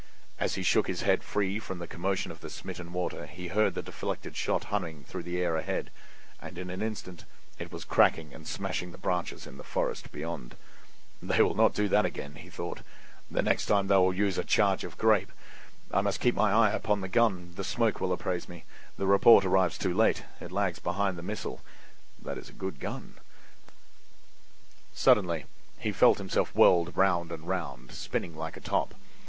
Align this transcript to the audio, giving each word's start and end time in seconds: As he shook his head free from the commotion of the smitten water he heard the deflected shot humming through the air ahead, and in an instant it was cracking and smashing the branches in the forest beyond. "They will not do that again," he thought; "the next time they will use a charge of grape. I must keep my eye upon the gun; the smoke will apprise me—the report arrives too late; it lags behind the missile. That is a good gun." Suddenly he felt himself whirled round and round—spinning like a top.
As 0.39 0.55
he 0.55 0.63
shook 0.63 0.87
his 0.87 1.03
head 1.03 1.23
free 1.23 1.59
from 1.59 1.77
the 1.77 1.85
commotion 1.85 2.31
of 2.31 2.39
the 2.39 2.49
smitten 2.49 2.91
water 2.91 3.27
he 3.27 3.49
heard 3.49 3.75
the 3.75 3.83
deflected 3.83 4.35
shot 4.35 4.63
humming 4.73 5.03
through 5.03 5.21
the 5.21 5.37
air 5.39 5.55
ahead, 5.57 5.91
and 6.41 6.57
in 6.57 6.71
an 6.71 6.81
instant 6.81 7.25
it 7.59 7.71
was 7.71 7.85
cracking 7.85 8.33
and 8.33 8.47
smashing 8.47 8.91
the 8.93 8.97
branches 8.97 9.45
in 9.45 9.57
the 9.57 9.63
forest 9.63 10.11
beyond. 10.11 10.55
"They 11.21 11.43
will 11.43 11.53
not 11.53 11.75
do 11.75 11.87
that 11.89 12.03
again," 12.03 12.33
he 12.33 12.49
thought; 12.49 12.81
"the 13.29 13.43
next 13.43 13.67
time 13.67 13.85
they 13.85 13.95
will 13.95 14.11
use 14.11 14.39
a 14.39 14.43
charge 14.43 14.83
of 14.83 14.97
grape. 14.97 15.31
I 15.91 16.01
must 16.01 16.19
keep 16.19 16.33
my 16.33 16.51
eye 16.51 16.71
upon 16.71 17.01
the 17.01 17.07
gun; 17.07 17.53
the 17.55 17.63
smoke 17.63 18.01
will 18.01 18.11
apprise 18.11 18.49
me—the 18.49 19.05
report 19.05 19.45
arrives 19.45 19.77
too 19.77 19.93
late; 19.93 20.23
it 20.39 20.51
lags 20.51 20.79
behind 20.79 21.15
the 21.15 21.21
missile. 21.21 21.61
That 22.19 22.39
is 22.39 22.49
a 22.49 22.53
good 22.53 22.79
gun." 22.79 23.19
Suddenly 24.95 25.45
he 25.77 25.91
felt 25.91 26.17
himself 26.17 26.55
whirled 26.55 26.97
round 26.97 27.31
and 27.31 27.47
round—spinning 27.47 28.35
like 28.35 28.57
a 28.57 28.61
top. 28.61 28.95